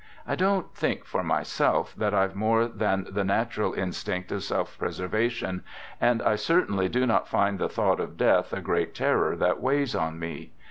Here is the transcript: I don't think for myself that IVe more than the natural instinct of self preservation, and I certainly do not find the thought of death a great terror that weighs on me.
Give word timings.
I 0.25 0.33
don't 0.33 0.73
think 0.73 1.05
for 1.05 1.21
myself 1.23 1.93
that 1.95 2.11
IVe 2.11 2.33
more 2.33 2.67
than 2.67 3.05
the 3.07 3.23
natural 3.23 3.75
instinct 3.75 4.31
of 4.31 4.41
self 4.43 4.75
preservation, 4.79 5.63
and 6.01 6.23
I 6.23 6.37
certainly 6.37 6.89
do 6.89 7.05
not 7.05 7.27
find 7.27 7.59
the 7.59 7.69
thought 7.69 7.99
of 7.99 8.17
death 8.17 8.51
a 8.51 8.61
great 8.61 8.95
terror 8.95 9.35
that 9.35 9.61
weighs 9.61 9.93
on 9.93 10.17
me. 10.17 10.53